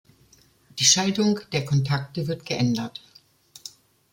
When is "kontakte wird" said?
1.63-2.43